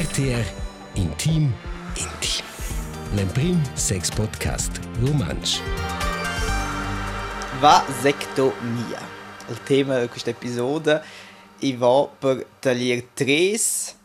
[0.00, 0.46] RTR
[0.94, 1.52] Intim
[1.94, 2.44] Intim.
[3.12, 5.60] L'Emprim Sex Podcast Romansch.
[7.58, 9.06] Vasectomia.
[9.50, 11.02] Il tema di questa episodio
[11.76, 13.98] va per tagliare tre se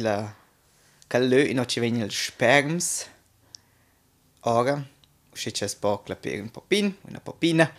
[0.00, 0.34] la
[1.06, 3.08] callo in ci vengono il sperms
[4.40, 4.84] ora
[5.32, 7.72] c'è c'è spacla per un popin una popina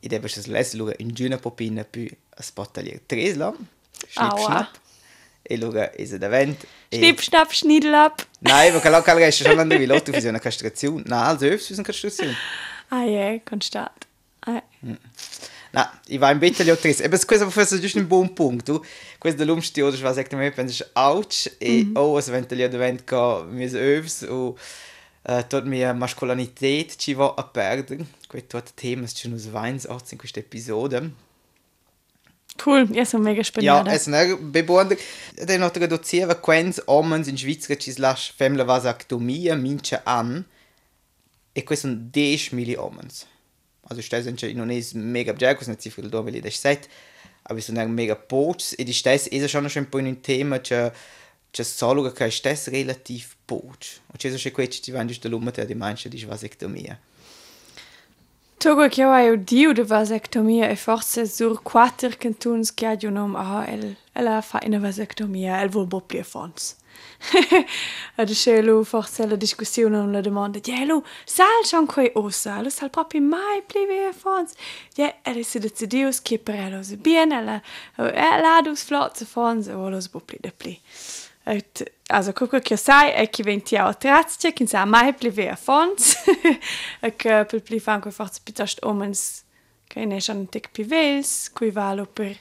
[0.00, 3.54] e deve c'è l'es in giuna popina più a spot tagliare tre la
[4.06, 4.86] schnipp.
[5.48, 6.56] Schnapp e allora è davvero
[6.90, 8.20] Schnipp, schnapp, schniedelapp.
[8.40, 11.02] Nein, perché là callo resta schon andere Leute für so eine Kastration.
[11.06, 12.36] Nein, also öfter für so eine Kastration.
[12.90, 14.06] Ah ja, constat.
[14.46, 14.62] Ah,
[15.70, 16.96] No, io vai in betta gli altri.
[16.98, 18.82] E per questo è giusto un buon punto.
[19.18, 23.04] Questo l'umsti oder was sagt mir, wenn es ouch e oh, es wenn der davent
[23.04, 24.56] ka mis övs o
[25.28, 28.06] uh, tot mia masculinität ci va a perdere.
[28.26, 31.12] Questo tot tema ci nos vines auch in questa episode.
[32.56, 33.88] Cool, ja, so mega Ja, spannend.
[33.88, 34.96] es ne bebuonder.
[35.36, 40.44] Den hat reduziert quens omens in Schweizer ci slash femla vasectomia mince an.
[41.52, 43.26] E questo sono 10 mili omens.
[43.88, 46.88] Also stai sind non è mega bjag, non cifra del 2017,
[47.42, 50.92] aber sono mega pocs e di stes è schon schon un po' un tema che
[51.50, 54.00] che solo che stes relativ poc.
[54.12, 56.98] O c'è so che questi ci vanno giusto l'umma di manche di vasectomia.
[58.58, 63.94] Togo Kiwa e dio de vasektomie e forse sur quater kentuns kiadionom AHL.
[64.16, 66.74] Ella fa ina vasektomia el vu boplie fons.
[68.18, 72.90] A de chelo forcella discussiun om la demanda Jelo sal chan quei ossa lo sal
[72.90, 74.56] papi mai plive fons.
[74.96, 77.62] Je elle se de cedius ki perello se bien ella
[77.96, 80.80] o eladus flot se fons o los bopli de pli.
[81.50, 85.56] Et, also coco che sai è che venti a trazia che sa mai plive a
[85.56, 86.16] fons
[87.00, 89.44] e che per pli fan quei forse piuttosto omens
[89.86, 92.36] che ne schon un tic pivels cui valo per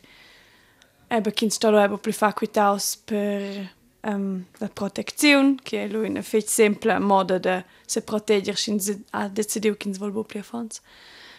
[1.10, 3.70] Eben kind stalo ebo pli fa quitaus per
[4.02, 8.78] um, la protezione, che è lui una fece semplice modo de se protegger sin
[9.12, 10.82] a decidiu che vol bo pli a fons.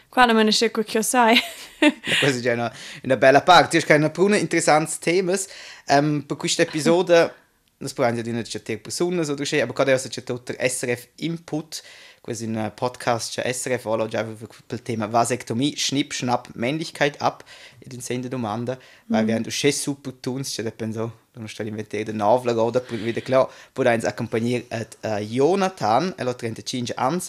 [0.08, 1.38] Quando me ne sche co che sai.
[1.78, 3.76] Questa è già una, una bella parte.
[3.76, 5.46] Io ho una interessante temas.
[5.86, 7.34] Um, per questa episode,
[7.78, 11.82] non spero di non c'è persone, so c'è, ma cosa c'è tutto SRF Input.
[12.20, 17.42] È un podcast c'è SRF, alla già per il tema Vasectomie, Schnipp, Schnapp, Männlichkeit ab.
[17.78, 21.62] E din sende domanda, weil wir haben c'è super tuns, c'è da penso, non sto
[21.62, 26.24] inventare de novla roda, per vedere klar, poi da uns accompagnare at uh, Jonathan, e
[26.24, 27.22] lo 35 anni,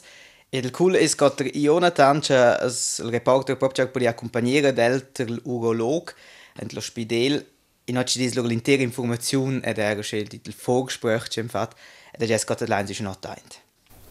[0.50, 6.14] e il cool è che Jonathan, c'è il reporter proprio per accompagnare del urolog,
[6.58, 7.46] e lo spidel,
[7.90, 11.76] in oggi dis lo l'intera informazione ed era scel il Vorgespräch c'è infatti,
[12.12, 13.62] ed è già scott allein sich not eint.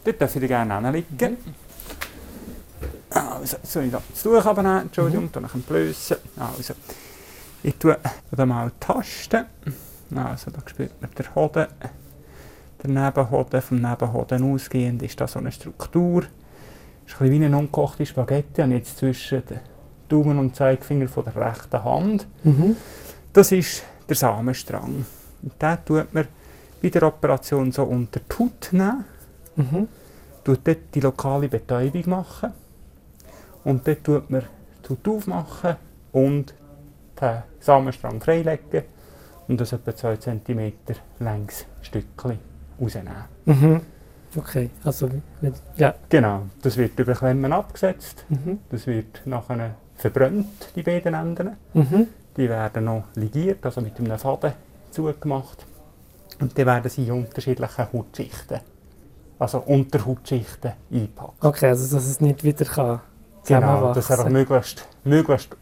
[0.03, 1.37] Dort dürfen Sie gerne hinlegen.
[3.09, 4.81] Also, soll ich da das Tuch abnehmen?
[4.81, 6.17] Entschuldigung, dann ein Blößen.
[6.37, 6.73] Also,
[7.63, 7.97] ich tue
[8.31, 9.45] da mal tasten.
[10.15, 11.67] Also, da spürt man den Hoden.
[12.83, 16.23] Der Nebenhoden, vom Nebenhoden ausgehend ist da so eine Struktur.
[16.23, 16.29] ist
[17.13, 18.61] ein bisschen wie eine ungekochte Spaghetti.
[18.61, 19.59] Und jetzt zwischen den
[20.07, 22.27] Daumen und Zeigefinger von der rechten Hand.
[23.33, 25.05] Das ist der Samenstrang.
[25.41, 26.27] Und den tut man
[26.81, 29.87] bei der Operation so unter die Haut nehmen.
[30.43, 32.53] Tut dort die lokale Betäubung machen.
[33.63, 34.43] Und dort tut man
[34.83, 35.75] die Haut aufmachen
[36.11, 36.53] und
[37.21, 38.83] den Samenstrang freilegen
[39.47, 40.73] und das etwa 2 cm
[41.19, 42.39] längs Stückchen
[42.79, 43.13] rausnehmen.
[43.45, 43.81] Mhm.
[44.35, 45.09] Okay, also
[45.75, 45.95] ja.
[46.07, 48.25] Genau, das wird über Klemmen abgesetzt.
[48.29, 48.59] Mhm.
[48.69, 51.57] Das wird nachher verbrannt, die beiden Enden.
[51.73, 52.07] Mhm.
[52.39, 54.53] Die werden noch ligiert, also mit einem Faden
[54.91, 55.65] zugemacht.
[56.39, 58.61] Und dann werden sie in unterschiedlichen Hautschichten,
[59.37, 61.43] also Unterhautschichten eingepackt.
[61.43, 63.01] Okay, also dass es nicht wieder kann
[63.45, 65.57] Genau, dass es möglichst, möglichst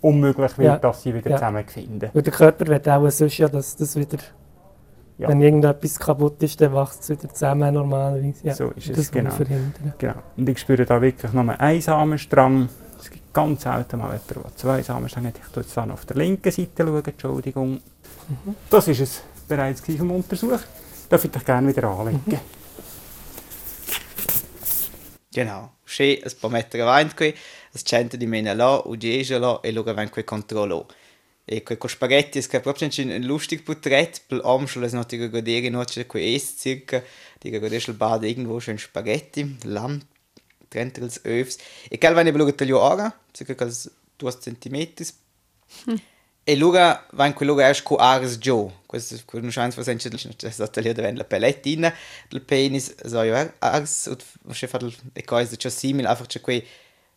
[0.00, 0.78] unmöglich wird, Ja.
[0.78, 1.36] dass sie wieder Ja.
[1.36, 2.08] zusammenfinden.
[2.14, 4.18] Weil der Körper wird auch sonst ja, dass das wieder,
[5.18, 5.28] Ja.
[5.28, 8.46] wenn irgendetwas kaputt ist, dann wächst es wieder zusammen normalerweise.
[8.46, 9.30] Ja, So ist es, das genau.
[9.32, 9.92] verhindern.
[9.98, 10.14] Genau.
[10.36, 12.70] Und ich spüre da wirklich nur einen Samenstrang.
[13.02, 15.38] Es gibt ganz selten mal jemanden, der zwei Samenstränge hat.
[15.38, 17.72] Ich schaue jetzt dann auf der linken Seite, schauen, Entschuldigung.
[18.28, 18.54] Mhm.
[18.70, 20.60] Das war es bereits vom Untersuch.
[21.08, 22.22] Darf ich dich gerne wieder anlegen.
[22.24, 22.38] Mhm.
[25.34, 27.34] Genau, schön ein paar Meter avanti,
[27.72, 30.86] das centro di mena là, udiesio là e loro vengono qui controllo.
[31.44, 35.70] E quei cosparetti che proprio c'è un lustig portrait, per l'omsolo non ti ricordi che
[35.70, 37.02] non c'è qui est circa,
[37.96, 40.04] bad irgendwo schön Spaghetti, Lamp
[40.72, 41.58] 30 övs.
[41.88, 44.76] E cal vanno bello taglio ora, circa cas 2 cm.
[46.44, 48.80] E luga van quello che esco ars gio.
[48.86, 51.94] Questo non chance per senso c'è stato lì la pellettina,
[52.30, 56.66] il penis so io ars und c'è fatto e cose c'è simile, einfach c'è quei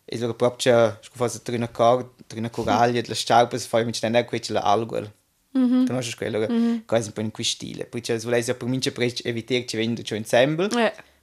[0.04, 3.82] e so proprio c'è scusa tra una cord, tra una coraglia, la sciarpa si fa
[3.82, 5.12] mi c'è neanche quella algol.
[5.50, 5.86] Mhm.
[5.86, 7.86] Tu non c'è quello che cose un po' in cui stile.
[7.86, 10.68] Poi c'è volesi per mince per evitare che vendo c'è ensemble.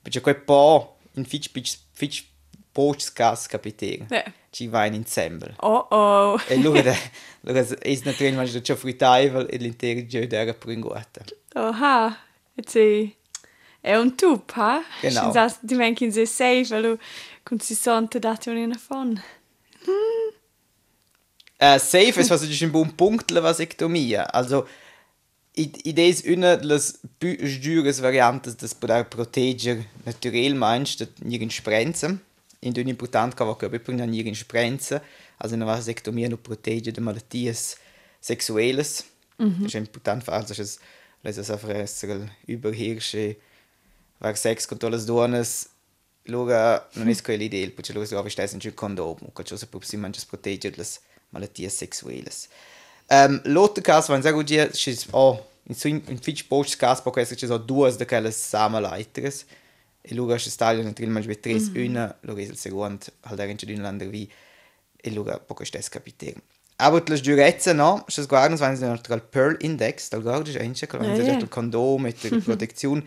[0.02, 2.26] Perché quel po' in fitch pitch fitch
[2.72, 4.06] post gas capitare.
[4.10, 4.24] Ja.
[4.50, 5.56] Ci va in ensemble.
[5.62, 6.40] Oh oh.
[6.48, 6.96] E allora da
[7.42, 11.22] allora è naturalmente già fruitaivel e l'intero gioco era per inguata.
[11.56, 12.18] Oha.
[12.56, 13.16] Jetzt sei.
[13.82, 14.82] È un tup, ha?
[15.02, 15.32] Genau.
[15.32, 16.98] Das, die menken se safe, du
[17.44, 19.22] kannst sie sonte dati un in von.
[21.60, 24.24] Uh, safe ist was ein buon punkt la vasectomia.
[24.34, 24.68] Also
[25.56, 31.52] i- idee ist una las più giures variantes das poter proteger naturell meinst dat nirgend
[31.54, 32.22] sprenzen.
[32.60, 35.02] In d'un important cava che per non nirgend sprenzen.
[35.38, 37.78] Also una vasectomia no protege de malatties
[38.20, 39.04] sexuelles.
[39.40, 39.64] Mm-hmm.
[39.64, 40.80] Das ist important für also es
[41.24, 43.36] les es essere überhirsche
[44.20, 45.70] var sex con todas as donas
[46.28, 49.82] Luga non è quella idea, perché luga si stessa in condom, che ciò si può
[49.82, 50.86] si mangia proteggere le
[51.30, 52.24] malattie sessuali.
[53.14, 57.46] Um, L'altro caso, sagen wir, ci oh, in so in fitch post caso, essere ci
[57.46, 59.46] sono due di quelle samaleiteres.
[60.02, 61.90] E luga ci sta mit tres mm -hmm.
[61.90, 64.30] una, luga il secondo, halt er in un lander vi,
[65.02, 66.42] e luga può stessa capire.
[66.78, 70.74] Aber die Jurezze no, es guardan wenn sie nach Pearl Index, da guarda ist ein
[70.74, 73.04] check, wenn sie das Kondom mit der Protektion.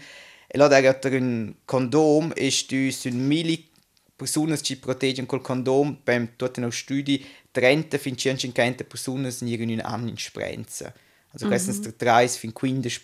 [0.48, 3.68] E là der un condom e stu sun mili
[4.16, 7.26] personas ci protegen col condom beim tutti no studi
[7.56, 10.92] 30 fin 150 personas in irgendein an in sprenza.
[11.32, 13.00] Also meistens der 30 fin 15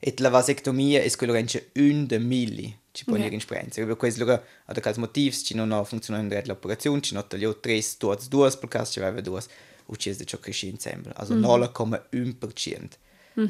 [0.00, 3.26] Et la vasectomia es quello che un de mili ci può Ja.
[3.26, 3.84] in sprenza.
[3.84, 7.82] Per questo luogo ad caso motivs ci non ha funzionato l'operazione, ci non tagliò 3
[7.98, 9.42] tuos 2 per caso ci aveva 2
[9.86, 11.10] uccise ciò cresci insieme.
[11.14, 12.98] Also 0,1%.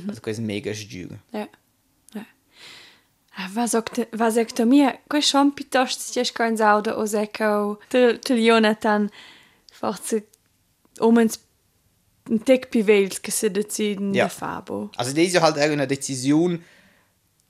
[0.07, 1.21] Also questo è mega giuro.
[1.33, 1.49] Ja.
[4.13, 9.11] Vasectomia, ko schon pitost ti kan zaude o zeko til Jonathan
[9.73, 10.23] forse
[11.01, 11.41] omens
[12.31, 14.23] un tek pivels che se deciden Ja.
[14.25, 14.29] ja.
[14.29, 14.91] fabo.
[14.97, 16.63] Also das ist ja halt eine Decision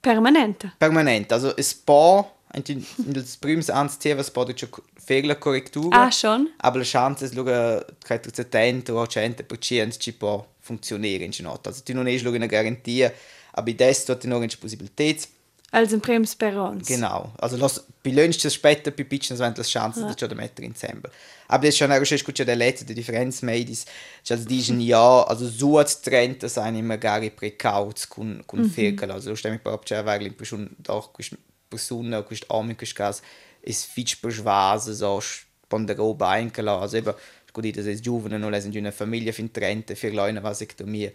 [0.02, 0.72] Permanente.
[0.78, 1.32] permanent.
[1.32, 4.68] Also es paar, in das primes ans Thema es paar schon
[5.06, 5.92] Fehlerkorrekturen.
[5.92, 6.48] Ah, schon?
[6.58, 11.70] Aber la chance es luga che tu 70 o 100% ci può funzionare in ginocchio.
[11.70, 13.12] Also tu non hai una garantia,
[13.52, 15.28] aber adesso tu non hai possibilità.
[15.74, 16.86] Als ein Prems per uns.
[16.86, 17.32] Genau.
[17.36, 20.14] Also los bilönst es später bei Pitchen, wenn das Chance ja.
[20.16, 21.02] schon mettere insieme.
[21.48, 23.90] Aber das ist schon auch schon gut der letzte die Differenz made ist,
[24.28, 28.70] dass diesen Jahr also so Trend das eine magari precauts con con mm -hmm.
[28.70, 29.10] ferkel.
[29.10, 31.36] Also lo stemmi proprio cioè avere l'impressione doch questa
[31.68, 33.22] persona, questa amica questo caso
[33.60, 35.20] è fitch persuasa so
[35.66, 36.78] ponderoba anche là.
[36.78, 37.14] Also eben
[37.52, 41.10] gut das ist giovane non lesen una famiglia fin 30 für Leute vasectomia.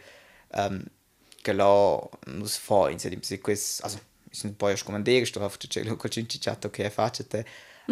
[0.53, 0.83] Ähm
[1.41, 3.00] che là non si fa in
[4.29, 7.45] questo also ist ein paar Kommandiere drauf, der Cello Cocinci chat okay, facete.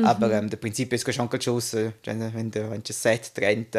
[0.04, 3.76] Aber ähm, der Prinzip ist schon wenn du wenn du Set trennt,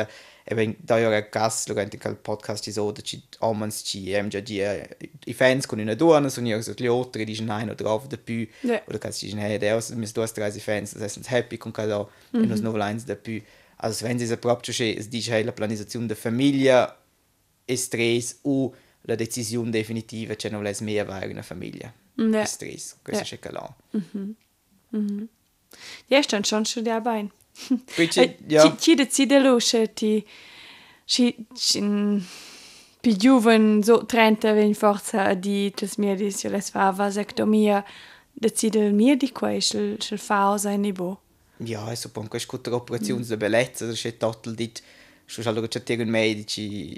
[0.51, 4.41] eben da ja ein Gast, lo il podcast ci so, da ci omens ci emja
[4.41, 4.61] di
[5.27, 8.19] i fans con una donna, sono io so gli altri di nein oder auf der
[8.63, 8.81] Ja.
[8.89, 12.03] oder kannst du hey, der aus mis dos drei fans, das sind happy con cada
[12.03, 12.45] mm -hmm.
[12.45, 13.45] e nos novel lines der Bühne.
[13.77, 16.99] Also wenn sie es proprio c'è, es dice la pianificazione della famiglia
[17.65, 18.75] e stress o
[19.09, 21.93] la decisione definitiva, cioè non vuole mehr avere una famiglia.
[22.15, 22.43] Ja.
[22.43, 23.29] E stress, questo Ja.
[23.29, 23.75] c'è che là.
[26.09, 27.31] Ja, stand schon schon dabei.
[27.95, 30.25] Quindi, ja, Ci decide lo che ti
[31.05, 31.81] ci ci
[33.01, 37.85] pi giuven so 30 ven forza di di se les fa vasectomia
[38.33, 41.19] decide mia di quei schel schel fa sein niveau.
[41.65, 43.39] ja, so poi questa operazione mm.
[43.39, 44.83] bellezza, das c'è total dit,
[45.25, 46.95] schon allora c'è te un medici,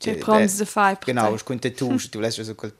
[0.00, 1.36] Che proms de fai per Genau, te.
[1.36, 2.72] ich konnte tu, du lässt so quel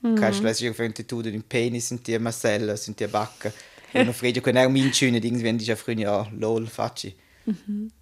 [0.00, 3.52] Kannst du lässt irgendwie ein Tattoo in Penis sind die Marcella, sind die Backe.
[3.94, 7.14] Und noch Friede können auch mein schöne Ding, wenn ich früher ja lol facci.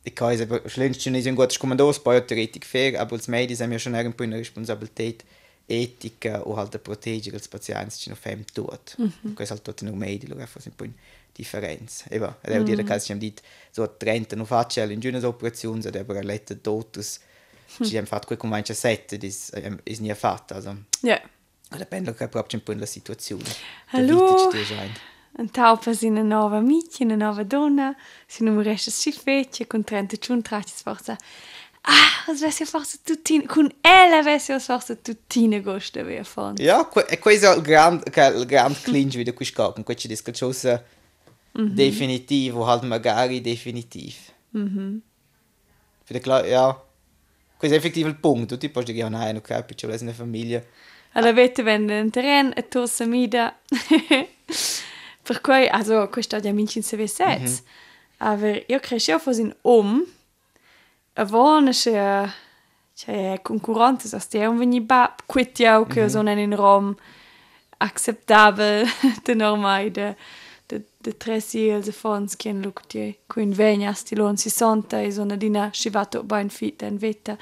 [0.02, 3.28] Ich kann es aber schlimmst schon nicht ein gutes Kommandos, bei Theoretik fair, aber als
[3.28, 5.25] Medis haben wir schon irgendwo eine Responsabilität,
[5.68, 8.96] Ethik und halt der Proteger als Patient, die noch fem tut.
[8.98, 10.86] Und das halt dort noch lo einfach ein po'
[11.36, 12.04] Differenz.
[12.10, 12.64] Eben, mm.
[12.64, 16.56] die der Kasse haben dit so Trenta non faccia in giunas operazioni, ed aber lette
[16.56, 17.20] dotus.
[17.85, 20.76] Ci hanno fatto quel come mangia sette, dis è nie fatto, also.
[21.02, 21.21] Ja.
[21.76, 23.45] Dipende che proprio un po' la situazione.
[23.90, 24.18] Hallo?
[24.18, 24.90] Da vita ci design.
[25.38, 27.95] Un taupa si una nova amici, una nova donna,
[28.26, 31.16] si non riesce a si fece con 30 giorni tratti forza.
[31.88, 36.54] Ah, es wäre ja forse tuttine, con ella wäre ja forse tuttine goste via fon.
[36.56, 40.83] Ja, que- e questo è il grande, il grande clinch di cui scappa, questo discorso
[41.52, 44.14] definitivo, halt magari definitiv.
[44.50, 45.02] Mhm.
[46.04, 46.83] Für klar, ja.
[47.56, 50.62] Questo è effettivo il punto, tu puoi dire, ja, nein, ok, poi c'è una famiglia.
[51.12, 53.58] Alla vete vende un terreno e tu samida.
[55.22, 57.62] per cui, also, questo è amici in se sets.
[58.18, 60.04] Aber io crescevo fosse in om,
[61.14, 62.30] a vona che
[62.96, 66.96] cioè concorrentes as te un veni ba quitia o che sono in Rom
[67.78, 68.86] acceptabel
[69.25, 69.90] de normai
[71.06, 75.70] de tre se fons ken look die kuin vegna stilon si santa e son dina
[75.72, 77.36] scivato bain fit en vetta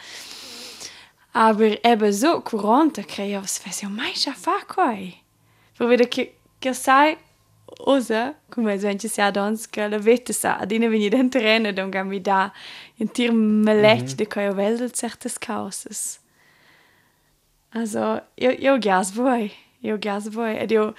[1.32, 5.14] aber ebbe so courant kreier was fes jo mai cha fa koi
[5.78, 7.16] wo vede che che sai
[7.78, 12.20] osa come gente si adons che la vette sa adine vini den trene don gami
[12.20, 12.52] da
[12.98, 16.20] in tir melech de koi welsel certes chaoses
[17.72, 20.94] also io io gas voi io gas voi ed io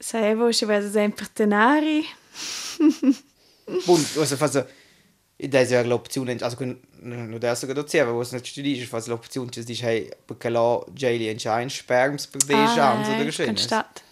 [0.00, 2.04] sapevo che aveva sempre tenari
[3.86, 4.66] Und also fast
[5.36, 9.62] in dieser l'opziun also kun no der so dozieva was net studi fas l'opziun che
[9.64, 14.02] dis hey perché la Jayli en Shine sperms per de chance oder kan geschehen stat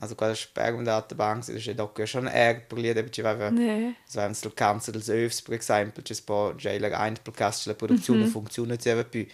[0.00, 4.34] also quasi sperm Datenbank ist ja doch schon per li debiti va ne so haben
[4.34, 8.78] sul cancer dels övs per esempio che spo Jayla ein per cast la produzione funziona
[8.78, 9.26] zeva più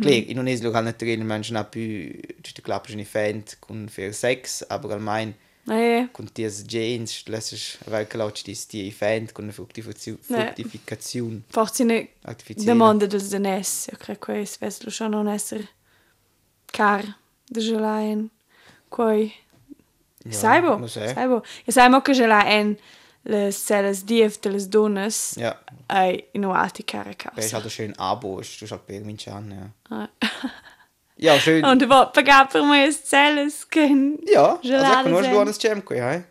[0.00, 4.90] Klar, in kann nicht drin Menschen auch te clappes in event con für sex aber
[4.90, 5.34] allgemein
[5.66, 12.66] ne con ties genes lässt weil klatsch dis die event con fructificazione fructificazione forse artificiale
[12.66, 15.68] demanda dels denes io credo che sveslo schon non essere
[16.72, 17.04] car
[17.50, 18.30] de gelain
[20.30, 21.14] Saibo, lo sai.
[21.14, 21.42] saibo.
[21.64, 22.26] Io sai mo che ce
[23.24, 25.56] l'ha en le celles dief de les donas ja
[25.88, 27.56] ai in alti care Weil es causa.
[27.56, 30.08] halt ein schön Abo ist, du halt bei mir an, ja.
[31.20, 31.64] Ja, schön.
[31.64, 33.88] Und du war pagar per me celles che
[34.26, 35.32] ja, also sind.
[35.32, 36.24] nur das Jam qui, hei.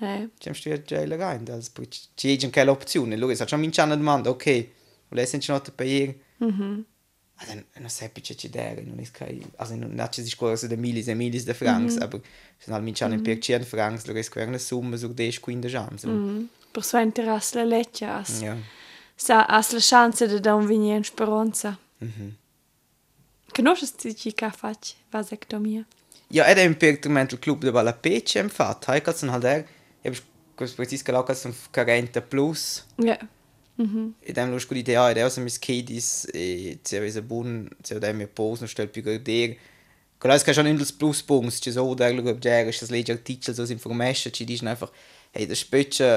[0.00, 1.78] Eh, Jam studiert Jail rein, das ist
[2.16, 3.12] ci c'è keine Option.
[3.12, 4.30] Lu, es hat schon min chana domanda.
[5.10, 6.14] Und lei sind schon per ihr.
[6.38, 6.86] Mhm.
[7.42, 11.08] Also, non sappi c'è ci dere, non ist kein, also hat sich scuola de milis
[11.08, 12.20] e milis de francs, aber
[12.58, 16.06] sind halt chana per 100 francs, lu ist querne Summe so 10 15 chance.
[16.72, 18.40] per sua interesse la leccia as.
[18.40, 18.56] Ja.
[19.16, 21.78] Sa as la chance de da un vigni in speranza.
[21.98, 22.36] Mhm.
[23.52, 25.84] Conosci ti che fac vasectomia?
[26.28, 29.64] Ja, er im Pergamental Club de Balla Pece im Fat, hei kannst du halt er,
[30.02, 30.22] ich hab
[30.56, 32.86] quasi präzis gelau kannst du 40 plus.
[32.98, 33.18] Ja.
[33.80, 36.08] E dem loš kod ideja, ideja sem iz Kedis,
[36.84, 39.54] cel zabun, cel da mi pozno, štel pi garder.
[40.20, 43.16] Ko lajs kaj schon in dels pluspunkts, če so da lo gab jere, še zleđa
[43.16, 44.92] artikel, so information, če diš einfach,
[45.32, 46.10] hey, da spöče,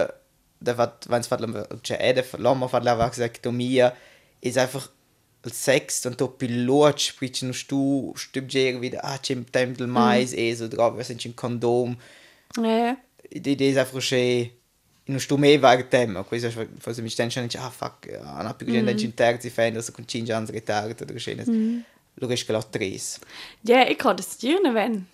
[0.64, 1.46] da vat, wenn es vat,
[1.88, 3.94] če ede, lama vat la vasectomia,
[4.44, 4.90] ist einfach
[5.44, 10.34] als Sex und da Pilot spricht noch du stimmt wieder, ah, če tem del mais,
[10.34, 11.98] eh, so drauf, wir sind ein Kondom.
[12.58, 12.98] Ja.
[13.32, 14.50] Die Idee ist einfach schon,
[15.06, 18.68] non sto mai var tema, questo è forse mi stanno dicendo, ah fuck, hanno più
[18.68, 21.44] gente in terzi fan, adesso con 5 anni ritardo, oder scene.
[22.16, 23.20] Lo riesco che l'ho tres.
[23.62, 25.08] Ja, ich kann das dir nicht wenn.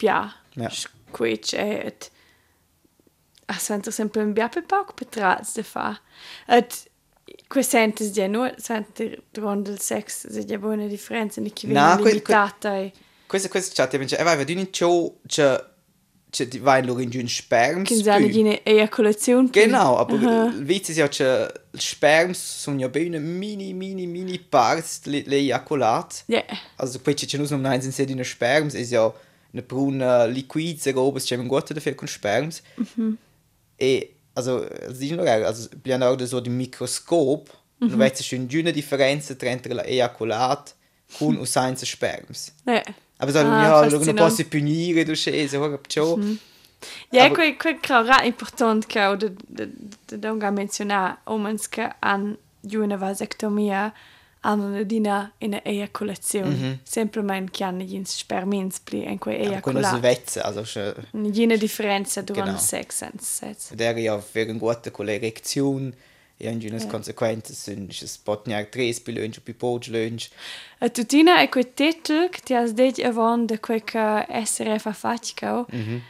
[0.00, 0.34] Ja.
[0.56, 2.10] Eh, et.
[3.46, 6.00] Also, wenn du sempre un biape poc petrats de fa.
[6.48, 6.88] Et.
[7.48, 11.96] Quei sentes ja nur, sente durante il sex, se ja buona differenza, ne chi No,
[11.96, 12.92] viene limitata e...
[13.26, 15.69] Questo questo chat, dice, eh vai, vai, in ciò, c'è
[16.30, 17.88] di vai in giù sperms.
[17.88, 19.50] Che sa eine Ejakulation.
[19.50, 24.38] Genau, aber der Witz ist ja, dass Sperms sind ja bei einer mini, mini, mini
[24.38, 26.24] Parts l'eiaculat.
[26.28, 26.42] Ja.
[26.76, 29.12] Also, poi c'è non nein sind in Sperms, ist ja
[29.52, 32.62] eine braune Liquid, sehr oben, c'è un gusto dafür con Sperms.
[33.78, 37.88] E, also, das ist noch geil, also, auch so di Mikroskop, -hmm.
[37.88, 40.74] du weißt schon eine Differenz l'eiaculat
[41.18, 42.52] con o senza Sperms.
[42.66, 42.82] Ja.
[43.20, 45.14] aber sagen, ah, ja, pas punire do
[47.12, 47.28] Ja
[47.88, 49.68] ra important ka de
[50.08, 53.92] donga mentionar omenske an Jouneva sektomia
[54.42, 56.52] an Dina in der Ejakulationun.
[56.52, 56.78] Mm -hmm.
[56.84, 60.02] Simplement kann jins Spermins bli en quei Ejakulatze
[61.32, 63.40] Jene Differenze du an Sexens.
[63.74, 65.92] Der ja wegen gute Kollektion.
[65.92, 66.09] Ja
[66.42, 70.30] e anche una conseguenze sono che spotniar tre spilönch più poch lönch.
[70.78, 75.66] A tutina è quei titel ti has det avon de quei che SRF a fatchkau.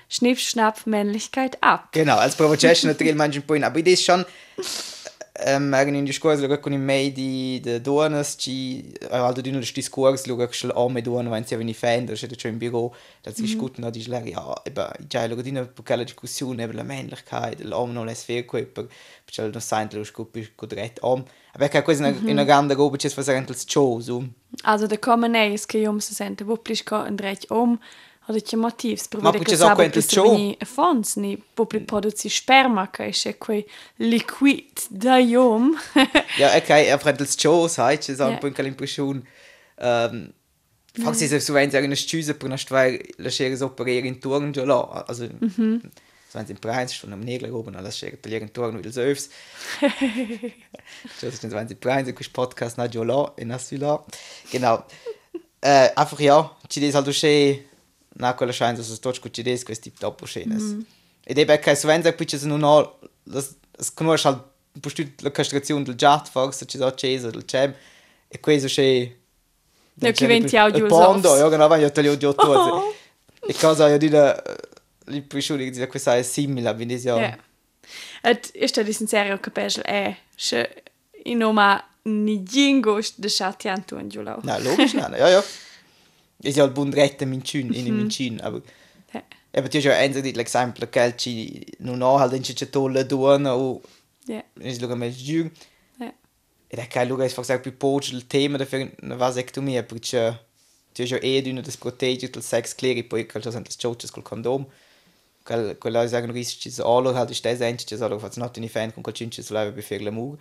[0.07, 1.91] Schnipp schnapp Männlichkeit ab.
[1.93, 4.25] Genau, als provocation natürlich manchen point, aber das schon
[5.39, 10.19] ähm, in die scuola con i medi de donas ci also di non sti scuola
[10.27, 12.95] lo che schel ome don wenn sie wenn i fan da schon im büro.
[13.23, 16.75] Das ist gut na die schlag ja aber già lo di per quella discussione über
[16.75, 18.89] la männlichkeit l'uomo non è sfer quel per
[19.37, 23.23] no sein lo scopi codret om aber che questa in una grande roba c'è fa
[23.23, 24.25] sempre il show so.
[24.65, 28.10] Also da kommen nei es che jom se sente poplis ko en drech om oder
[28.57, 30.33] motivs per Ma vedere perché che so sabe quento più ciò?
[30.35, 33.65] ni fons ni popli produci sperma che esce quei
[33.97, 35.77] liquid da jom.
[36.39, 38.29] Ja, okay, einfach das Show, heißt es, Ja.
[38.29, 38.41] yeah.
[38.43, 39.27] eine Impression.
[39.79, 40.33] Ähm,
[41.03, 44.51] Faktisch ist es so, wenn sie eine Schüsse per una stvar lasciare operare in turno
[44.51, 45.29] già là, also
[46.33, 49.31] wenn sie im Preis schon am Nägel oben, alles schickt der irgendwo nur so öfs.
[51.21, 54.05] Das ist wenn sie im Preis, du Podcast na Jola in Asila.
[54.51, 54.85] Genau.
[55.61, 57.59] Äh, einfach ja, ci des halt schön,
[58.17, 60.77] na quella chance so sto ci des questi top schenes.
[61.25, 64.43] Ed è perché se venza poi c'è non ho das das conosce halt
[64.81, 67.75] postut la castrazione del jet forse ci so cese del cem
[68.29, 69.19] e questo c'è
[70.03, 71.41] No, che venti audio il pondo, usofs.
[71.41, 72.97] io che non voglio te li odio tutti.
[73.47, 74.43] E cosa io dire
[75.07, 77.19] li prisciuli che questa è simile, quindi ja.
[77.19, 77.39] Ja.
[78.23, 80.83] Et esta di sincero capesel è che
[81.25, 84.39] in noma ni jingo de chatian tu angiulo.
[84.43, 85.45] Na, logisch, nein, ja, ja.
[86.43, 88.63] Ist ja buon rette mincin, in mincin, aber
[89.13, 89.23] Ja.
[89.53, 93.55] aber ti già enza di l'esempio che ci non ho halt in ci tolle duona
[93.57, 93.81] o
[94.27, 94.43] Ja.
[94.61, 95.51] is luga me giù.
[95.99, 96.13] Ja.
[96.69, 100.47] Ed è che luga è forse più poggio il tema da fare una vasectomia perché
[100.93, 104.23] ti già e d'una des protegge il sex clear poi che sono le choches col
[104.23, 104.65] condom.
[105.43, 108.69] Quel quella sagen rischi so allo halt ist das endlich das allo was not in
[108.69, 110.39] fan con quel cinci so leve per le mur.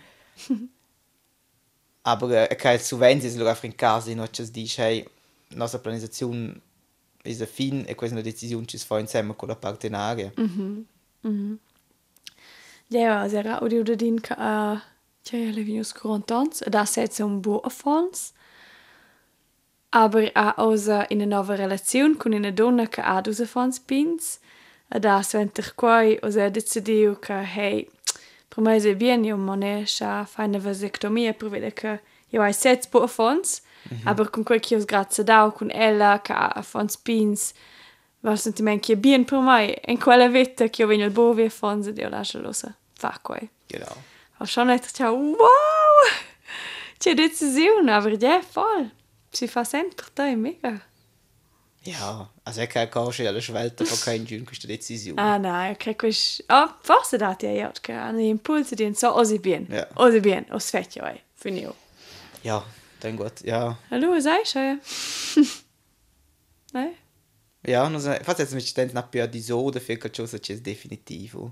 [2.04, 5.06] Aber äh, che su wenn sie luga in casa non ci dice hey
[5.56, 6.62] nostra pianificazione
[7.24, 10.32] is a fin e questa è una decisione ci si fa insieme con la partenaria.
[12.88, 14.80] Ja, also era audio de din ka uh,
[15.30, 18.34] ja, ja, levinus contents, da setze un bu affons.
[19.92, 24.40] Aber a ausa in una nova relazione con una donna che ha dus affons pins,
[24.88, 27.88] da sventer quai osa decidiu che hey,
[28.48, 32.54] per me è bien io mone scha fa una vasectomia per vedere che io hai
[32.54, 33.62] sets bu affons,
[34.04, 37.54] aber con quel che io grazie dau con ella che ha affons pins,
[38.22, 41.12] va il sentimento che è bien per me, in quella vita che io vengo al
[41.12, 43.50] bovi affons e io lascio lo sa, fa quai.
[43.68, 43.96] Genau.
[44.40, 45.40] Og schon hat ich wow!
[47.00, 48.92] C'è decisione, aber ja, voll.
[49.32, 50.82] Si fa sempre te, mega.
[51.84, 55.22] Ja, also ich kann auch schon alle Schwelten von keinen Jün questa decisione.
[55.22, 56.44] Ah, no, ok, quis...
[56.50, 59.66] Oh, forse dati a io, che hanno impulsi di so, osi bien.
[59.70, 59.88] Ja.
[59.96, 61.22] Osi bien, os fecchio, eh.
[61.36, 61.76] Finio.
[62.44, 62.64] Ja,
[63.00, 63.42] dann gut.
[63.44, 63.78] Ja.
[63.90, 64.78] Allora, sai, sai.
[66.74, 66.94] Ne?
[67.68, 70.38] Ja, non so, fast jetzt mit den nach per di so da fehlt schon so
[70.38, 71.52] c'è definitivo.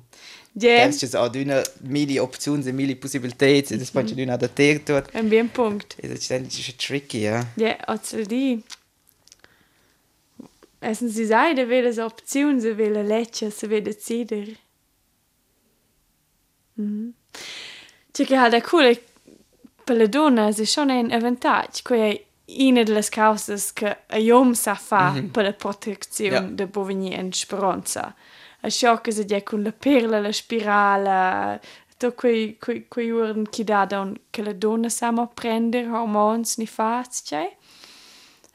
[0.53, 5.13] Ja, Jetzt c'è auch eine mille Optionen, mille Possibilitäten, das manche nicht adaptiert wird.
[5.13, 5.97] ein bien punkt.
[6.01, 7.45] Es ist dann ist tricky, ja.
[7.57, 8.63] Ja, ozel di.
[10.79, 14.45] Essen si sai, de vele so opziun, se vele lecce, se vele decider.
[16.75, 17.13] Mhm.
[18.13, 18.97] C'è che ha da cool,
[19.87, 22.25] per Peledona si schon en avantage che è
[22.59, 25.31] una delle cause che a jom sa fa mm -hmm.
[25.31, 26.55] per la protezione yeah.
[26.55, 28.13] de bovini en speranza.
[28.61, 31.61] A ciò che si dice con la perla, la spirale,
[31.97, 36.67] to quei, quei, quei uren che da don che le donne sanno prendere hormons ni
[36.67, 37.55] faz, cioè?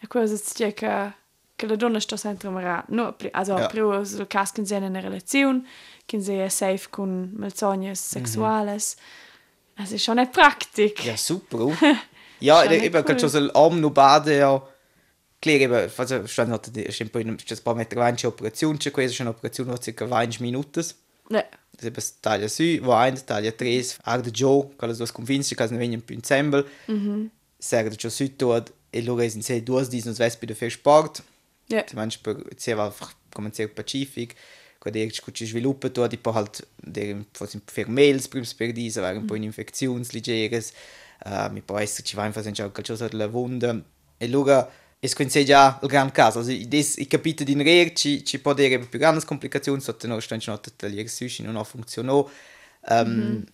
[0.01, 1.13] E cosa si dice che
[1.57, 2.85] che le donne sto sempre mara.
[2.89, 3.69] No, also, yeah.
[3.69, 5.63] prima sul casco in una relazione,
[6.05, 9.32] che si è safe con malsognes sexuales, mm -hmm.
[9.77, 11.05] Also schon eine Praktik.
[11.05, 11.71] Ja, super.
[12.41, 13.19] Ja, Schon eben, cool.
[13.21, 14.61] schon so am noch baden, ja.
[15.41, 16.59] Klar, eben, also, das ist ein paar,
[17.23, 20.81] das ist ein Meter wein Operation, c'è questa è un'operazione di circa 20 minuti.
[21.29, 21.45] Ne.
[21.71, 25.67] Das ist taglia su, va in, taglia 3, arde giù, con le due convinci, che
[25.69, 26.65] non vengono più insieme.
[27.59, 31.23] Serve giù su tot, e loro sono sei due di non svespi di fare sport.
[31.69, 31.85] Ja.
[31.87, 33.73] Zum Beispiel, sie war einfach kommenziert
[34.83, 38.73] Pacifik, quando er gut sviluppa tu, di poi halt der forse per mails prims per
[38.73, 40.73] diese waren un po' in infections legeres.
[41.25, 43.85] Uh, mi può essere ci va in fase già qualcosa della wunde.
[44.19, 44.69] E allora
[45.01, 48.53] es conosce già il gran caso, also des i capite di rer ci ci può
[48.53, 52.29] avere più grandi complicazioni sotto no stanno not tagliare sushi non ha funzionò.
[52.89, 53.45] Um,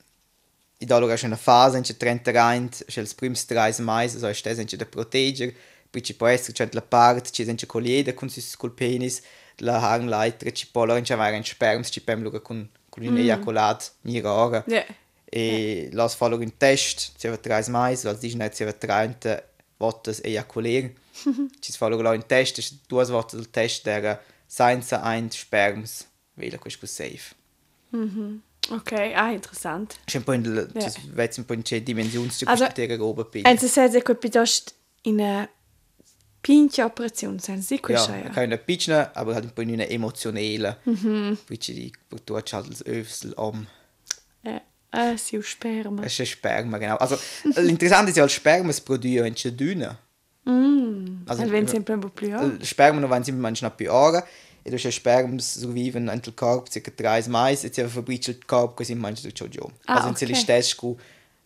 [0.80, 4.14] I da allora c'è una fase in cui 30 reint, c'è il prims 3 mais,
[4.14, 5.52] also è stessa in cui da protegger,
[5.90, 9.20] poi ci può essere c'è la parte, ci c'è collieda con sis col penis,
[9.58, 12.68] la harnleiter, ci può allora c'è avere un sperms, ci pem allora con
[12.98, 14.64] con un ejaculat mirare.
[14.66, 14.84] Ja.
[15.24, 19.42] E las fallo in test, ci aveva 3 mais, als di net ci aveva 30
[19.76, 20.92] votos ejaculer.
[21.60, 26.86] ci fallo là in test, due volte del test der senza ein sperms, vela questo
[26.86, 27.34] safe.
[28.70, 29.98] Okay, ah, interessant.
[30.04, 30.68] C'è un po' in
[31.12, 33.26] vedi un po' in c'è dimensioni di Also, questa roba.
[33.42, 35.48] Also se se quel piuttosto in una
[36.42, 39.84] pinche operazione, sen si Ja, man kann nicht pitchen, aber halt ein po' in una
[39.84, 40.76] emotionale.
[40.84, 41.38] Mhm.
[41.46, 43.66] Pitchen die hat halt das Öfsel am.
[44.42, 44.60] Ja.
[44.90, 46.02] Ah, si u sperma.
[46.02, 46.96] Es ist ein Sperma, genau.
[46.96, 49.98] Also, l'interessante ist ja, als Sperma es produzieren in der Düne.
[50.44, 51.24] Mm.
[51.26, 52.42] Also, wenn sempre un po' più ja.
[52.42, 54.24] Il sperma non vanno sempre mangiare più ore
[54.62, 58.94] e tu sperma surviven nel corpo circa 3 mesi e ti fabbrica il corpo così
[58.94, 60.34] mangi tu ciò Ah, also okay.
[60.34, 60.74] stessi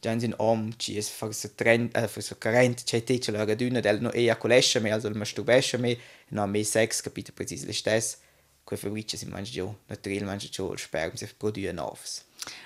[0.03, 3.31] Jansin om ci es far se trend äh, eh, far se current c'è te ce
[3.31, 5.97] l'ora d'una del no e a colesce me also ma stubesce me
[6.31, 8.19] no me sex capite precis le stess
[8.65, 12.25] quei fabrice si mangi giù naturalmente ciò il sperm se produce novs.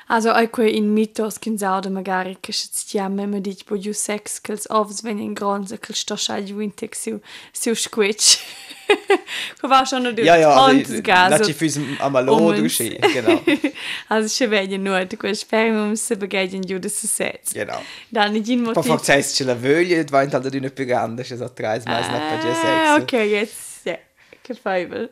[0.09, 4.41] Also ecco in mitos che sauda magari che si chiama me dic po giù sex
[4.41, 7.19] che els ovs vengono grandi che sto scia giù in tek su
[7.51, 8.39] su squitch.
[9.61, 11.31] Ko war schon nur Ja, ja, also, gas.
[11.31, 13.41] lass ich fürs Amalo durchsehen, genau.
[14.09, 17.81] Also se veglia nur de quel spermum se begegnen giù de se genau.
[18.13, 18.85] Da nicht in motiv.
[18.87, 22.39] fa heißt, la voglia, et vaint halt più grande, c'è so tre mais la per
[22.47, 23.03] Ah, sex.
[23.03, 23.66] okay, jetzt
[24.49, 24.55] ja.
[24.55, 25.11] Che fabel.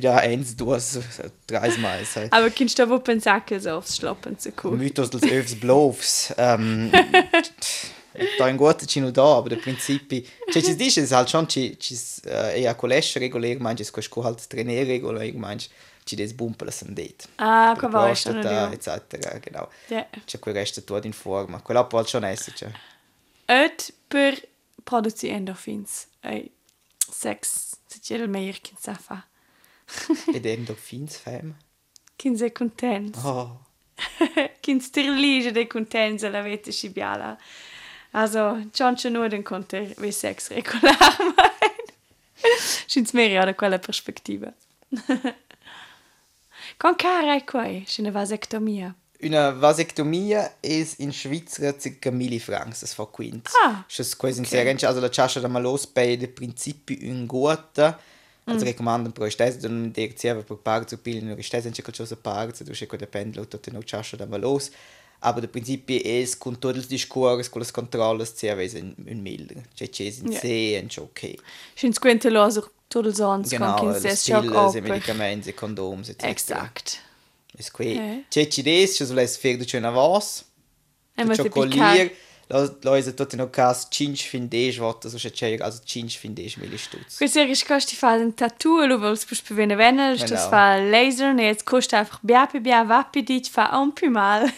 [0.00, 0.98] Ja, eins, duas,
[1.46, 2.16] tre mais.
[2.16, 2.32] Halt.
[2.32, 4.78] Aber kannst du wohl pensare che so aufs Schlappen zu kommen?
[4.78, 6.34] Mythos dels Öfs Blovs.
[6.36, 6.92] Ähm,
[8.38, 10.26] da in guter Cino da, aber der Prinzipi.
[10.50, 14.14] Cioè, ci dice, es halt schon, ci, ci, äh, eher colesce regulär, meinst, es kannst
[14.16, 15.70] halt trainieren regulär, meinst,
[16.04, 17.28] ci des bumpel sind det.
[17.36, 18.72] Ah, qua va schon nur.
[18.72, 19.68] eccetera, genau.
[19.88, 20.06] Ja.
[20.26, 21.60] C'è quel resto tutto in forma.
[21.60, 22.70] Quella può schon essen, cioè.
[23.46, 24.34] Et per
[24.84, 26.08] produci endorphins.
[27.10, 29.26] Sex, se c'è il meglio che sa fa.
[30.34, 31.56] Ed endorphins fem.
[32.16, 33.16] Kin se content.
[33.24, 33.64] Oh.
[34.60, 37.36] Kin stirlige de content la vete si biala.
[38.12, 40.96] Also, John schon nur den konnte wie sex regular
[41.36, 41.58] mein.
[42.86, 44.52] Schins mehr da quella perspectiva.
[46.78, 48.94] Con cara quai, schine vasectomia.
[49.20, 53.48] Una vasectomia es in Svizzera circa 1000 francs, das war quint.
[53.64, 54.76] Ah, Das quasi okay.
[54.78, 57.98] sehr also la chascia da malos bei de principi un gota.
[58.46, 58.52] Mm.
[58.52, 62.16] Also recomandam pro stessa da non direzieva per parte zu pillen, nur stessa c'è cosa
[62.16, 64.70] parte, du c'è cosa pendlo tutto no chascia da malos.
[65.20, 69.64] Aber der Prinzip es con todos os discursos, con controlas, se avesse un, un milder.
[69.74, 70.38] Cioè c'è in Ja.
[70.38, 71.34] sé, c'è ok.
[71.74, 74.86] Schins quente loser tutto sons con Genau, kin le ses shock pillen, le op.
[74.88, 76.22] medicamenti, condoms, etc.
[76.22, 77.00] Exakt.
[77.56, 77.94] Es qui.
[77.94, 78.20] Ja.
[78.28, 80.44] C'è ci des, c'è sulle sfere c'è una voce.
[81.14, 82.12] E ma te Schokolier,
[82.80, 87.18] Leute tot in cas 5 findés wat so c'è also 5 findés mille stutz.
[87.18, 90.28] Questa è costi fa un tattoo, pus per vene venne, Genau.
[90.28, 94.50] das fa laser, ne jetzt costa einfach biapi bia vapi dit fa un più mal.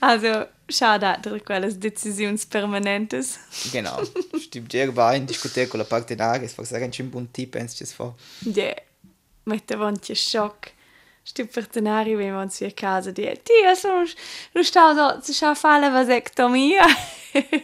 [0.00, 3.38] also, schade da quelles decisions permanentes.
[3.72, 4.02] Genau.
[4.38, 8.14] Stimmt bei diskutiert con la parte nage, fa sagen ein buon tip pens ci fa.
[8.40, 8.74] Ja,
[9.44, 10.72] mette vonti schock.
[11.24, 13.22] Sti partenari wenn man sie a casa di.
[13.42, 14.06] Ti es non
[14.52, 16.84] lo sta so zu scha fare vasectomia.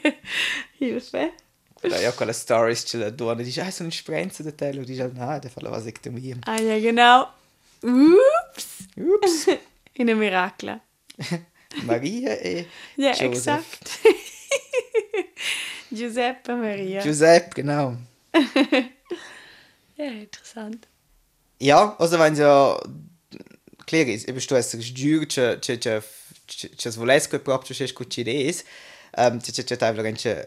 [0.79, 1.35] Hilfe.
[1.83, 4.83] Da ja quella stories ce la dona dice ah sono in sprenza da te, lo
[4.85, 6.37] dice no, da fa la vasectomia.
[6.46, 7.29] Ah ja, genau.
[7.83, 8.87] Ups.
[8.96, 9.59] Ups.
[10.01, 10.81] In a miracla.
[11.85, 13.27] Maria e Ja, Joseph.
[13.27, 14.01] exakt.
[15.88, 17.01] Giuseppe Maria.
[17.03, 17.96] Giuseppe, genau.
[19.96, 20.87] ja, interessant.
[21.59, 22.81] Ja, also wenn ja
[23.90, 26.03] klar ist, eben du hast giur che che che
[26.76, 28.64] che volesco proprio che scucci des.
[29.16, 30.46] Ähm che che che einfach ein che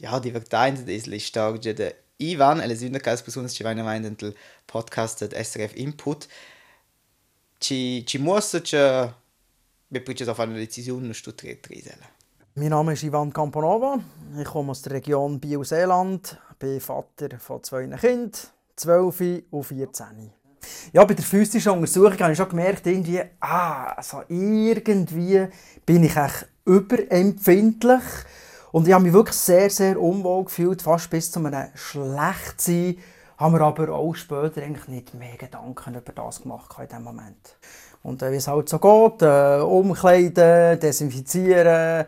[0.00, 4.34] ja, die Verteilung des listarge de Ivan, alle sind das besonders ci vaina vain del
[4.66, 6.28] podcast del SRF Input.
[7.58, 9.14] Ci ci muossa che
[9.88, 12.06] wir pritches auf eine Decision nur studiert trisela.
[12.54, 13.98] Mein Name ist Ivan Camponova.
[14.38, 18.32] Ich komme aus der Region Biel-Seeland, bin Vater von zwei Kindern,
[18.76, 20.39] 12 und 14.
[20.92, 25.48] Ja, bei der physischen Untersuchung habe ich schon gemerkt, irgendwie, ah, also irgendwie
[25.86, 28.02] bin ich echt überempfindlich.
[28.72, 32.98] Und ich habe mich wirklich sehr, sehr unwohl gefühlt, fast bis zu einem Schlechtsein.
[33.36, 37.56] Haben wir aber auch später eigentlich nicht mehr Gedanken über das gemacht in diesem Moment.
[38.02, 42.06] Und äh, wie es halt so geht, äh, umkleiden, desinfizieren,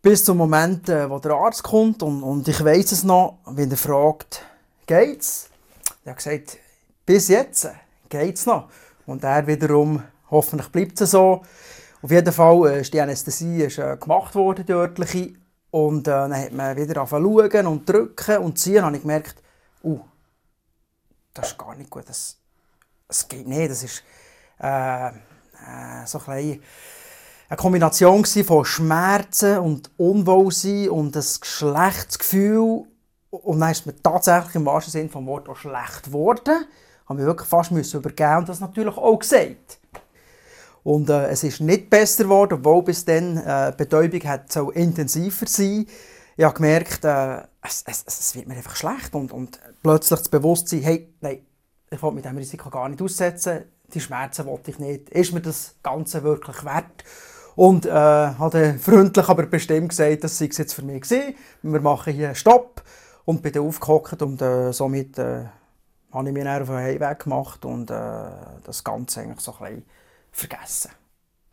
[0.00, 3.70] bis zum Moment, äh, wo der Arzt kommt und, und ich weiß es noch, wenn
[3.70, 4.42] er fragt,
[4.86, 5.50] geht's?
[6.04, 6.58] Er hat gesagt,
[7.08, 7.70] bis jetzt äh,
[8.10, 8.68] geht's noch.
[9.06, 11.42] Und er wiederum, hoffentlich bleibt es so.
[12.02, 15.32] Auf jeden Fall äh, ist die Anästhesie ist, äh, gemacht worden, die örtliche.
[15.70, 18.76] Und äh, dann hat man wieder angefangen schauen und drücken und ziehen.
[18.76, 19.42] Und habe ich gemerkt,
[19.84, 20.00] uh,
[21.32, 22.06] das ist gar nicht gut.
[22.06, 22.36] Das,
[23.06, 23.70] das geht nicht.
[23.70, 24.02] Das ist
[24.60, 25.12] äh, äh,
[26.04, 26.60] so ein
[27.50, 32.84] eine Kombination von Schmerzen und Unwohlsein und ein Geschlechtsgefühl.
[33.30, 36.66] Und dann ist mir tatsächlich im wahrsten Sinne des Wortes auch schlecht geworden.
[37.08, 39.78] Haben wir wirklich fast müssen übergeben und das natürlich auch gesagt.
[40.84, 44.70] Und äh, es ist nicht besser geworden, obwohl bis dann äh, die Betäubung hat so
[44.70, 45.86] intensiver sein.
[46.36, 50.28] Ich habe gemerkt, äh, es, es, es wird mir einfach schlecht und, und plötzlich das
[50.28, 51.40] Bewusstsein, hey, nein,
[51.90, 55.10] ich will mit diesem Risiko gar nicht aussetzen, die Schmerzen wollte ich nicht.
[55.10, 57.04] Ist mir das Ganze wirklich wert?
[57.56, 61.34] Und äh, habe freundlich, aber bestimmt gesagt, das sei es jetzt für mich gewesen.
[61.62, 62.82] Wir machen hier Stopp
[63.24, 65.46] und bin dann aufgehockt und äh, somit äh,
[66.12, 68.30] habe ich mich dann auf den Heimweg gemacht und äh,
[68.64, 69.84] das Ganze eigentlich so ein bisschen
[70.32, 70.90] vergessen.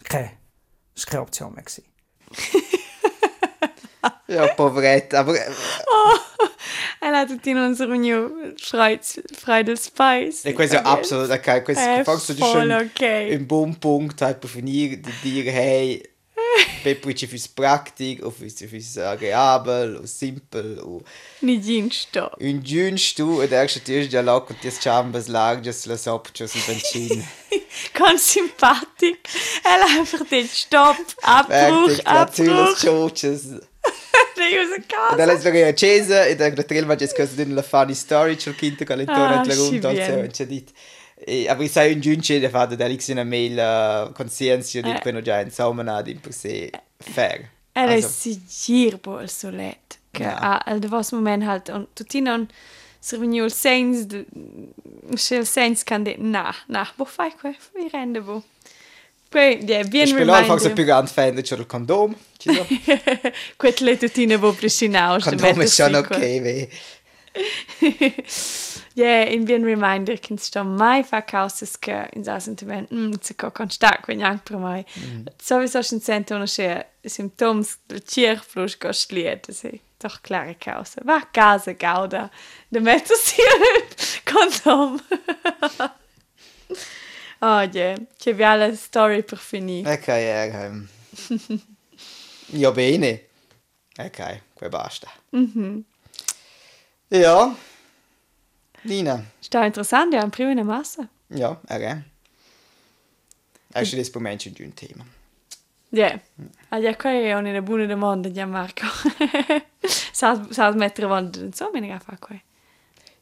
[0.04, 0.32] Keine,
[0.94, 1.64] das war keine Option mehr.
[1.64, 1.84] Gewesen.
[4.28, 5.52] Ja, Poverette, aber äh,
[7.00, 7.96] Elle Ela tutti non sono
[8.58, 10.50] Friday Spice.
[10.50, 13.32] E questo è absolut ok, questo È faktiskt du voll schon okay.
[13.32, 16.02] im Bummpunkt halt på finir de dir hey
[16.84, 21.04] Pepprici fürs Praktik, och fürs, fürs agreabel, och simpel, och
[21.42, 22.30] Ni ginsto.
[22.40, 26.62] un giunst du, und erst tust ja lock und das chambers larges la sopchos in
[26.68, 27.24] Benzin.
[27.94, 29.18] Ganz sympathisch.
[29.64, 30.96] Ela einfach den Stopp.
[31.22, 32.78] Abbruch, Fertig, natürlich Abbruch.
[32.80, 33.44] choches.
[34.36, 35.18] Dei usa Und casa.
[35.18, 38.84] dann ist er accesa, e da gratrel ma jes cosa la funny story sul quinto
[38.86, 40.72] calentone Ah, la gunta, c'è dit.
[41.18, 44.90] E, aber ich sage un giunce, der fatto da lix una mail uh, conscienza di
[44.92, 45.00] Eh.
[45.02, 47.50] quello già insomma na di per sé fair.
[47.72, 50.00] Ela Also- ist sigurbo il solet.
[50.12, 50.36] Che Ja.
[50.38, 52.48] a al devos moment halt und tutti non
[53.00, 54.06] servigno il sens
[55.16, 58.44] se il sens can de na na bo fai que vi rende bo.
[59.30, 60.74] Poi ja bien Ich bin einfach so reminder.
[60.74, 62.16] più grande fan del condom.
[62.38, 62.66] Ci so.
[63.58, 65.20] Quelle tuttine bo priscinau.
[65.20, 66.70] Condom ist schon okay, weh.
[68.96, 73.36] Ja, in bien reminder che sto mai fa causas che in sa sentiment mm, se
[73.36, 74.86] co constat quin anche per mai.
[75.38, 79.82] Schon sento una sche symptoms del cier plus costliet, sì.
[79.98, 80.56] Doch klare.
[81.04, 82.30] Va casa gauda.
[82.70, 83.42] De metto si
[84.24, 84.98] condom.
[87.42, 87.98] oh, yeah.
[88.18, 89.92] Che story per finire.
[89.92, 90.08] Ok,
[90.70, 90.88] um...
[92.48, 93.28] Ja, bene.
[93.98, 95.12] Ok, que basta.
[97.10, 97.56] Ja.
[98.86, 99.24] Nina.
[99.40, 101.08] Sta interessant, ja, in prima in massa.
[101.28, 102.02] Ja, ok.
[103.72, 105.06] È schon das Moment di un tema.
[105.90, 106.20] Ja.
[106.70, 108.86] Also, qua è una buona domanda, ja, Marco.
[110.12, 112.40] sa, sa mettere non so, me ne fa qua.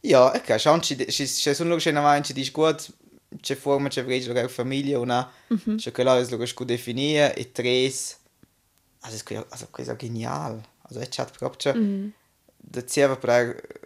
[0.01, 2.93] Ja, ok, schon, ci sono loro che avanti di gut,
[3.41, 5.31] c'è forma, c'è vrei la famiglia, una,
[5.75, 8.19] c'è là è loro che definire, e tres,
[8.99, 10.61] also, es ist also, questo è genial.
[10.81, 11.73] Also, è chat proprio,
[12.57, 13.81] da zeva per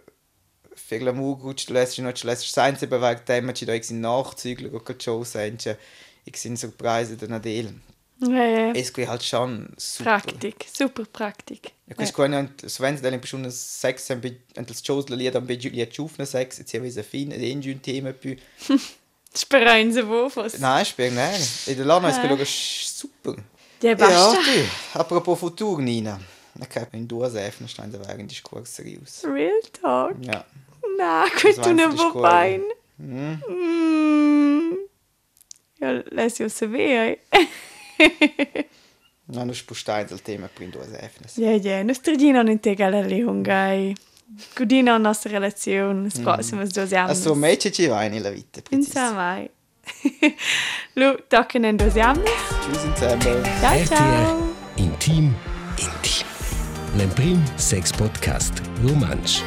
[0.90, 4.94] l'amour gut du lässt noch lässt sein se bewegt dem da ich sind nachzügler ko
[4.94, 5.76] cho sente
[6.24, 7.74] ich sind surprise der Nadel
[8.20, 8.72] Ja, ja.
[8.72, 11.72] es qui halt schon super Praktik, super Praktik.
[11.86, 15.46] Ja, quis quan und Sven del in sex ein bi und das shows lied am
[15.46, 18.36] bi Julia Chufne sex jetzt wie fin in ein Thema più
[19.34, 20.58] Speranza wo fos.
[20.58, 23.36] nein spiel nein in der Lana ist gelog super
[23.82, 24.38] Ja, ja basta.
[24.42, 26.18] du apropos futur Nina
[26.60, 29.22] Okay, in due Säfen stand der Wagen Diskurs seriös.
[29.24, 30.16] Real talk.
[30.22, 30.44] Ja.
[30.98, 32.30] Na, quit tu war ne einfach die wo Scuola.
[32.30, 32.62] bein.
[32.98, 33.42] Mm.
[33.48, 34.76] Mm.
[35.80, 37.18] Ja, lass io sapere.
[39.30, 41.26] Non non spustai del tema per in due Säfen.
[41.34, 43.94] Ja, ja, nos tredino non te gala leungai.
[44.54, 46.68] Gudina la nostra relazione, prossimo mm.
[46.68, 47.10] due anni.
[47.10, 48.62] Also Mädchen ci vai nella vita.
[48.62, 48.86] precis.
[48.86, 49.46] Insomma.
[50.94, 52.30] Lu, tocken en due anni.
[52.62, 53.44] Tschüss zusammen.
[53.60, 54.54] Ciao, RTR ciao.
[54.76, 55.34] Intim
[55.76, 56.26] Intim.
[56.96, 59.42] L'Emprim Sex Podcast Romansch.